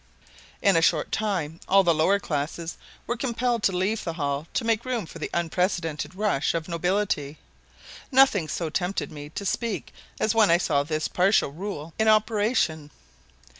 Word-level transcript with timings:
In 0.63 0.75
a 0.75 0.81
short 0.81 1.11
time 1.11 1.59
all 1.67 1.83
the 1.83 1.93
lower 1.93 2.17
classes 2.17 2.75
were 3.05 3.15
compelled 3.15 3.61
to 3.61 3.71
leave 3.71 4.03
the 4.03 4.13
hall 4.13 4.47
to 4.55 4.65
make 4.65 4.83
room 4.83 5.05
for 5.05 5.19
the 5.19 5.29
unprecedented 5.31 6.15
rush 6.15 6.55
of 6.55 6.67
nobility. 6.67 7.37
Nothing 8.11 8.47
so 8.47 8.67
tempted 8.71 9.11
me 9.11 9.29
to 9.29 9.45
speak 9.45 9.93
as 10.19 10.33
when 10.33 10.49
I 10.49 10.57
saw 10.57 10.81
this 10.81 11.07
partial 11.07 11.51
rule 11.51 11.93
in 11.99 12.07
operation. 12.07 12.89